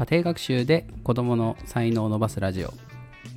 [0.00, 2.72] 家庭学習で子供の才能を伸ばすラジオ。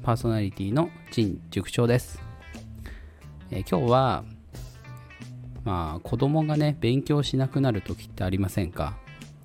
[0.01, 2.21] パーソナリティの陳塾長です、
[3.51, 4.23] えー今日は
[5.65, 8.95] まあ子供がね勉強しなくなる時ってありませんか？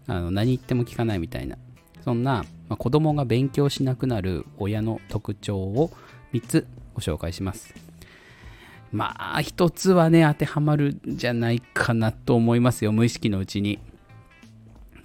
[0.07, 1.57] あの何言っても聞かないみたいな。
[2.05, 5.91] そんな、まあ、子供が勉強しなくなる親の特徴を
[6.33, 7.75] 3つご紹介します。
[8.93, 12.93] まあ一つはね当てはまるんじゃないかなと思いますよ。
[12.93, 13.81] 無意識のうちに。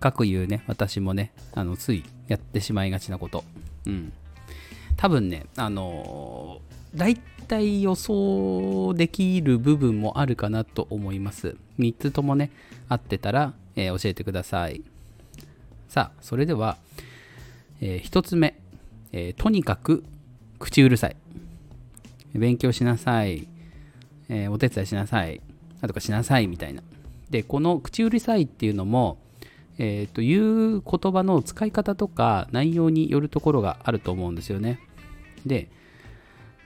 [0.03, 3.45] 各言うね私もねあのついやってしまいがちなこと。
[3.85, 4.11] うん。
[4.97, 11.55] 多分ねあのー、大体予想できる部分もあるかなと思います。
[11.79, 12.51] 3つともね
[12.89, 14.81] 合ってたら、えー教えてください。
[15.87, 16.75] さあそれでは、
[17.79, 18.59] え1つ目、
[19.13, 20.03] えーとにかく
[20.59, 21.15] 口うるさい。
[22.33, 23.47] 勉強しなさい、
[24.27, 25.39] えお手伝いしなさい。
[25.79, 26.83] なんとかしなさいみたいな。
[27.29, 29.22] でこの口うるさいっていうのも
[29.77, 34.79] えー、という言葉の使い方とか内容によるところがあると思うんですよね。
[35.45, 35.69] で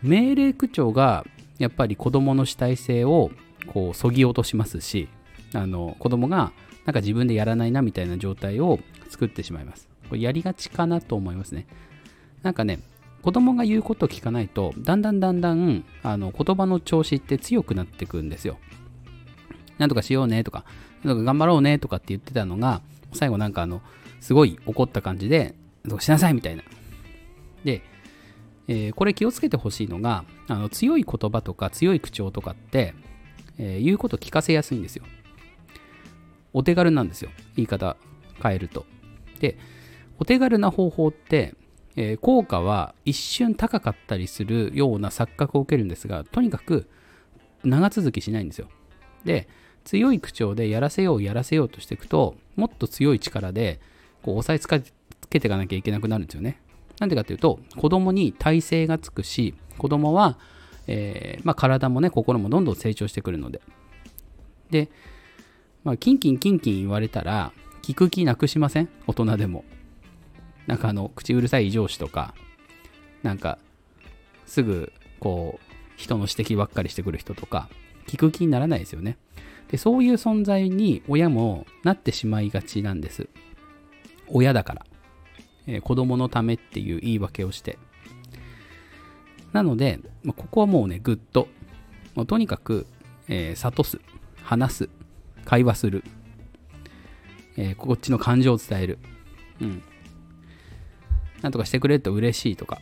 [0.03, 1.25] 命令口調が
[1.57, 3.31] やっぱり子供の主体性を
[3.67, 5.07] こうそぎ落としますし
[5.53, 6.51] あの子供が
[6.85, 9.87] なんか自分でやらないなみたいな状態を作ってしまいます。
[10.09, 11.65] これやりがちかなと思いますね。
[12.43, 12.79] なんかね
[13.23, 18.57] 子供が言うことを聞かないとだんだんだんだんあの言葉の調子って強くなっていくんですよ。
[19.77, 20.65] なんとかしようねとか、
[21.03, 22.81] なんとか頑張ろうねとかって言ってたのが、
[23.13, 23.81] 最後なんかあの、
[24.19, 26.63] すごい怒った感じで、なんとかしなさいみたいな。
[27.63, 27.81] で、
[28.67, 32.93] えーこれ気をつけてほしいのが、あの強い言葉とか強い口調とかって、
[33.57, 35.03] えー言うこと聞かせやすいんですよ。
[36.53, 37.29] お手軽なんですよ。
[37.55, 37.97] 言い方
[38.41, 38.85] 変えると。
[39.39, 39.57] で、
[40.19, 41.55] お手軽な方法って、
[41.95, 46.89] えー効果は一瞬高かったりするような錯覚を受けるんですが、とにかく
[47.63, 48.67] 長続きしないんですよ。
[49.25, 49.47] で
[49.87, 53.79] 強い口調でやらせようやらせようとしていくともっと強い力で
[54.21, 54.91] こう押さえつかつ
[55.29, 56.59] けていかなきゃいけなくなるんですよね。
[56.99, 60.37] なんでかというと子供に体勢がつくし子供は、
[60.87, 63.61] えーまあ、体もね心もどんどん成長してくるので。
[64.69, 64.89] で、
[65.85, 68.89] まあ、キンキンキンキン言われたら聞く気なくしません？
[69.07, 69.63] 大人でも。
[70.65, 72.35] なんかあの口うるさい上司とか
[73.23, 73.57] なんか
[74.45, 77.69] すぐこう人の指摘ばっかりしてくる人とか
[78.07, 79.17] 聞く気にならないですよね。
[79.69, 83.27] で、そういう存在に親もなってしまいがちなんです。
[84.27, 84.85] 親だから。
[85.67, 87.77] えー子供のためっていう言い訳をして。
[89.51, 91.47] なので、まあここはもうね、ぐっと。
[92.15, 92.87] もうとにかく、
[93.27, 93.99] えー諭す、
[94.41, 94.89] 話す、
[95.43, 96.03] 会話する、
[97.57, 98.99] えーこっちの感情を伝える。
[99.61, 99.83] うん。
[101.41, 102.79] なんとかしてくれると嬉しいとか。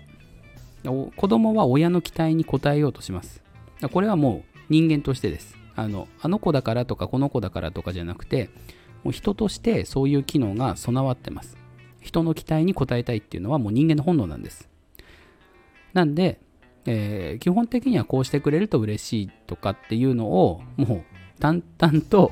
[1.16, 3.42] 子供は親の期待に応えようとします。
[3.92, 5.58] これはもう人間としてです。
[5.76, 8.50] あのあの子だからとかこの子だからとかじゃなくて、
[9.04, 11.58] もう人としてそういう機能が備わってます。
[12.02, 14.70] 人の期待に応えたいっていうのはもう人間の本能なんです。
[15.94, 16.40] なんで、
[16.86, 21.04] えー基本的にはこうしてくれると嬉しいとかっていうのをもう
[21.40, 22.32] 淡々と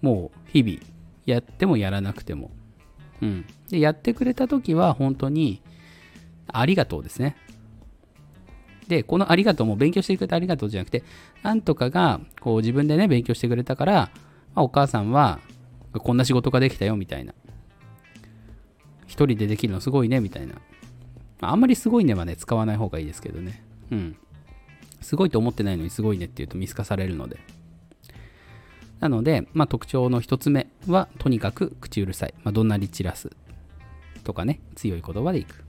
[0.00, 0.78] もう日々
[1.26, 2.50] やってもやらなくても。
[3.20, 3.46] うん。
[3.70, 5.62] で、やってくれた時は本当に
[6.48, 7.36] ありがとうですね。
[8.92, 11.02] で、このありがとうも勉強してくれてありがとうじゃなくて、
[11.42, 14.10] なんとかがこう自分でね、勉強してくれたから、
[14.54, 15.40] まあお母さんは
[15.94, 17.32] こんな仕事ができたよみたいな。
[19.06, 20.56] 一人でできるのすごいねみたいな。
[21.40, 23.64] あんまりすごいねはね、使わない方がいいですけどね。
[23.90, 24.16] うん。
[25.00, 27.38] すごいと思ってないのにすごいねって言うと見透かされるので。
[29.00, 32.34] なので、まあ、特徴の一つ目は、とにかく口うるさい。
[32.44, 33.30] まあ、怒鳴り散らす。
[34.22, 35.64] とかね、強い言葉でいく。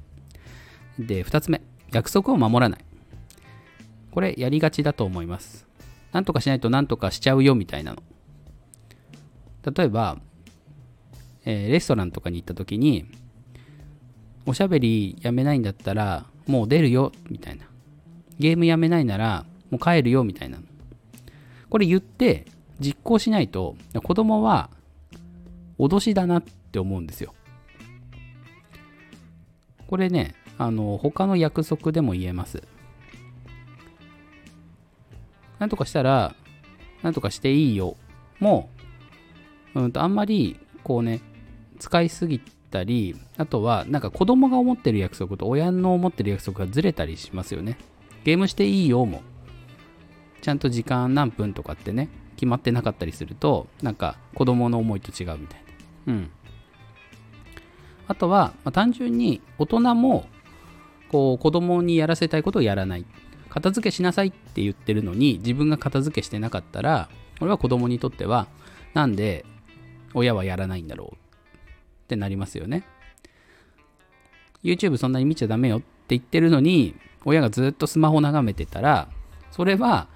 [0.99, 1.61] で、二つ目、
[1.91, 2.85] 約束を守らない。
[4.13, 5.65] これやりがちだと思います。
[6.11, 8.03] なんとかしないとなんとかしちゃうよみたいなの。
[9.75, 10.19] 例えば、
[11.45, 13.07] えーレストランとかに行った時に、
[14.45, 17.65] おしゃべりやめないんだったらもう出るよみたいな。
[18.37, 20.59] ゲームやめないならもう帰るよみたいな。
[21.71, 22.45] これ言って
[22.79, 24.69] 実行しないと子供は
[25.79, 27.33] 脅しだなって思うんですよ。
[29.87, 32.61] これね、あの他の約束でも言えます。
[35.63, 36.35] なんとかしたら、
[37.03, 37.95] なんとかしていいよ。
[38.41, 38.69] も
[39.75, 41.21] う、うんと、あんまり、こうね、
[41.79, 42.39] 使いすぎ
[42.69, 47.77] たり、あとは、なんか子供が思ってる約束と親の思ってる約束がずれたりしますよね。
[48.25, 49.21] ゲームしていいよも。
[50.41, 55.63] ちゃんと時間何分とかってね、決まってなかったりすると、なんか子供の思いと違うみたい
[56.07, 56.13] な。
[56.13, 56.29] うん。
[58.09, 60.25] あとは、まあ単純に大人も、
[61.07, 63.05] こう、子供にやらせたいことをやらない。
[63.53, 67.07] 片付けしなさいって言ってるのに自分が片付けしてなかったら
[67.37, 68.47] これは子供にとっては
[68.95, 69.45] なんで
[70.15, 71.17] 親はやらないんだろうっ
[72.07, 72.83] てなりますよね。
[74.63, 76.95] YouTube そんなに見ちゃダメよって言ってるのに
[77.25, 79.07] 親がずっとスマホ眺めてたら
[79.51, 80.07] それは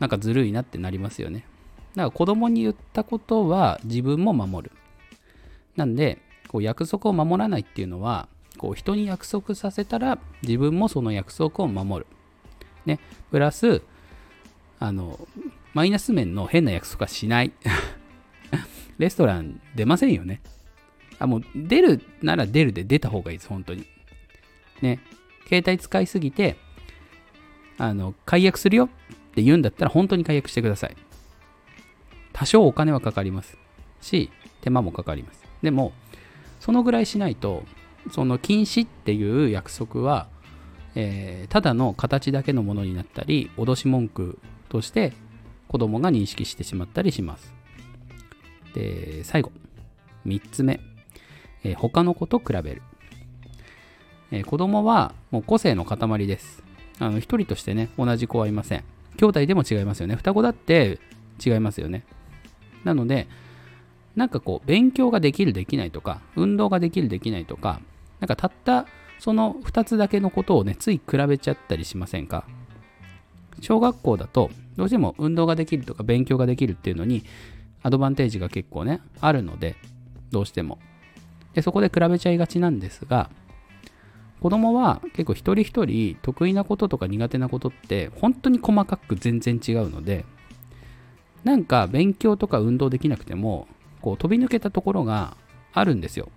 [0.00, 1.46] なんかずるいなってなりますよね。
[1.94, 4.76] だから子供に言ったことは自分も守る。
[5.76, 6.18] なんで
[6.48, 12.06] こう約束を守らないっていうのはこう人に約束させたら自分もその約束を守る
[12.84, 13.00] ね
[13.30, 13.80] プラス
[14.78, 15.18] あの
[15.72, 17.52] マイナス面の変な約束はしない
[18.98, 20.42] レストラン出ませんよね
[21.18, 23.86] あ、もう出るなら出るで出た方がいいです、本当に。
[24.80, 25.00] ね。
[25.48, 26.56] 携帯使いすぎて、
[27.76, 28.88] あの、解約するよっ
[29.34, 30.96] て言うんだったら本当に解約してください。
[32.32, 33.56] 多少お金はかかります
[34.00, 34.30] し、
[34.60, 35.42] 手間もかかります。
[35.62, 35.92] でも、
[36.60, 37.64] そのぐらいしないと、
[38.10, 40.28] その禁止っていう約束は、
[40.94, 44.38] えー、ただの形だけのものになったり、脅し文句
[44.68, 45.12] として
[45.68, 47.54] 子供が認識してしまったりします。
[48.74, 49.52] で、最後、
[50.26, 50.80] 3つ目。
[51.64, 52.82] えー、他の子と比べる。
[54.30, 56.62] えー、子供はもう個性の塊です。
[56.98, 58.84] あの、一人としてね、同じ子はいません。
[59.16, 60.16] 兄弟でも違いますよね。
[60.16, 61.00] 双子だって
[61.44, 62.04] 違いますよね。
[62.84, 63.28] なので、
[64.16, 67.80] なんかこう、勉強ができる、できないとか、運動ができる、できないとか、
[68.20, 68.86] なんかたった
[69.18, 72.44] その2つだけのことをね、つい比べちゃったりしませんか？
[73.60, 77.24] 小学校だと、どうしても運動ができるとか勉強ができるっていうのに、
[77.82, 79.76] アドバンテージが結構ね、あるので、
[80.30, 80.78] どうしても。
[81.54, 83.30] でそこで比べちゃいがちなんですが
[84.40, 90.24] 子供は結構一人一人得意なこととか苦手なことって本当に細かく全然違うので
[91.42, 93.66] なんか勉強とか運動できなくても
[94.02, 95.36] こう飛び抜けたところが
[95.72, 96.28] あるんですよ。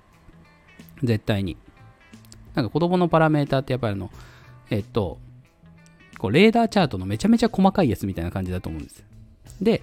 [1.03, 1.57] 絶対に。
[2.55, 4.09] なんか子供のパラメーターってやっぱりあの
[4.69, 5.17] えっと
[6.17, 9.03] こうレーダーチャートのめちゃめちゃ細かいやつみたいな感じだと思うんです
[9.61, 9.81] で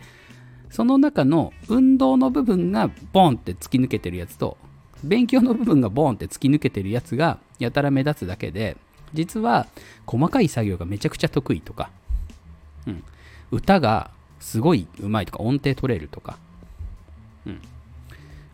[0.71, 4.57] その中の運動の部分がボンって突き抜けてるやつと
[5.03, 8.77] 勉強の部分がボーンって突き抜けてるやつがやたら目立つだけで
[9.15, 9.67] 実は
[10.07, 11.91] 細かい作業がめちゃくちゃ得意とか、
[12.87, 13.05] うん、
[13.51, 14.11] 歌が
[14.41, 16.39] すごいうまいとか音程取れるとか、
[17.47, 17.61] うん、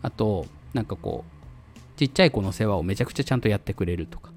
[0.02, 1.33] あとなんかこう
[1.96, 4.30] ちっちゃい子の世話をめちゃくちゃちゃんとやってくれるとか、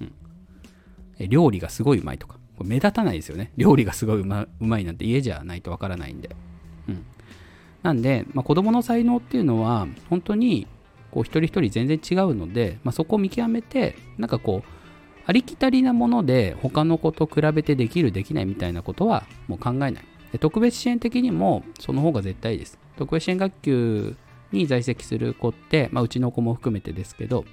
[0.00, 0.12] うん、
[1.18, 2.36] え料理がすごいうまいとか。
[2.56, 3.52] これ目立たないですよね。
[3.56, 6.30] 料理がすごいうまうまいなんて家じゃないとわからないんで、
[6.88, 7.04] うん、
[7.82, 10.66] なんで、まあ、子供の才能っていうのは本当に
[11.10, 14.68] こう一人一人全然違うので、まあ、そこを見極めてなんかこう
[15.24, 19.94] ありきたりなもので他の子と比べてできるできないみたいなことはもう考えない。
[20.32, 22.78] で特別支援的にもその方が絶対です。
[22.96, 24.16] 特別支援学級
[24.52, 27.44] に在籍する子って、まあ、うちの子も含めてですけど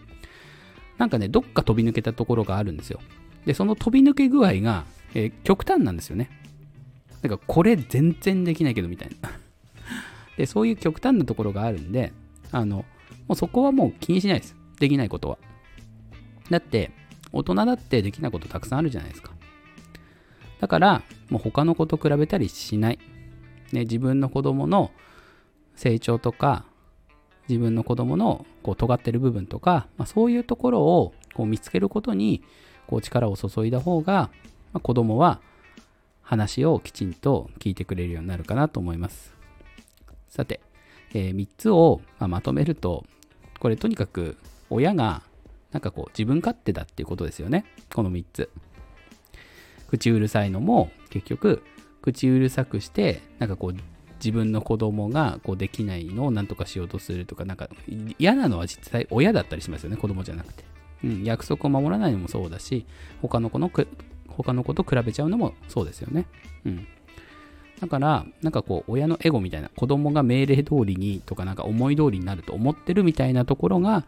[0.97, 2.99] なんかねどっか飛び抜けたところがあるんですよ
[3.45, 6.29] でその飛び抜け具合が、えー、極端なんですよね
[7.21, 9.31] なんかこれ全然できないけどみたいな
[10.37, 12.13] でそういう極端なところがあるんで
[12.51, 12.85] あの
[13.29, 14.55] もうそこはもう気にしないです。
[14.79, 15.37] できないことは。
[16.49, 16.91] だって、
[17.31, 19.31] 大人だってできないことたくさんあるじゃないですか。
[20.59, 22.99] だから、もう他の子と比べたりしない。
[23.71, 24.89] ね、自分の子供の
[25.75, 26.65] 成長とか、
[27.49, 32.43] 自分の子供のこう尖ってる部分とか、まあ、そういうところをこう見つけることに
[32.85, 34.29] こう力を注いだ方が、
[34.71, 35.41] まあ、子供は
[36.21, 39.33] 話をきちんと聞いてくれるようになるかなと思います。
[40.27, 40.61] さて、
[41.15, 43.03] えー、3つを、ま、まとめると、
[43.59, 44.37] これとにかく
[44.69, 45.23] 親が
[45.71, 47.65] なんかこう自分勝手だっていうことですよね。
[47.93, 48.49] この3つ。
[49.87, 51.63] 口うるさいのも結局
[52.03, 53.75] 口うるさくしてなんかこう
[54.19, 57.69] 自分の子供がこうできないのを何とかしようとするとかなんか
[58.17, 59.97] 嫌なのは実際親だったりしますよね。
[59.97, 60.63] 子供じゃなくて、
[61.03, 62.85] うん、約束を守らないのもそうだし
[63.21, 63.71] 他の子の
[64.27, 66.25] 他の子と比べちゃうのもそうですよね。
[66.65, 66.87] うん。
[67.79, 74.05] だから、なんかこう、親のエゴみたいな、子供が命令通りにとか、なんか思い通りになると思ってるみたいなところが、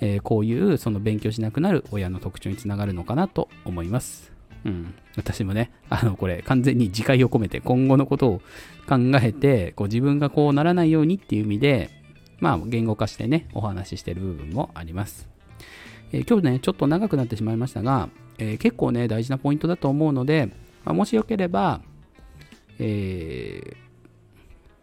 [0.00, 4.32] えー、こういうその勉強しなくなる親の特徴につながるのかなと思います。
[4.64, 4.94] うん。
[5.16, 8.42] 私もね、あの、これ完全に自戒を込めて今後のことを
[8.88, 11.90] 考えて、こう自分がこうならないようにっていう意味で、
[12.38, 15.28] まあ言語化してね、お話ししてる部分もあります。
[16.12, 20.46] えー、今日ね、ちょっと長くなってしまいましたが、えー、結構ね、大事なポイントだと思うので、
[20.84, 21.82] まあ、もしよければ、
[22.78, 23.76] え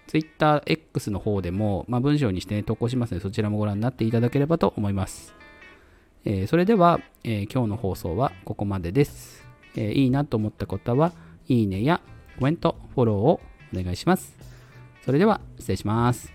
[0.08, 5.34] ー、TwitterX の方でも、まあ、文章にして、ね、投稿しますので、そちらもご覧になっていただければと思います。
[6.24, 11.14] えー、それでは、えー、今日の放送はここまでです、えー、いいなと思った方は、
[11.48, 12.02] いいねや
[12.38, 13.42] コメント、フォローを
[13.74, 14.36] お願いします。
[15.04, 16.34] それでは失礼します。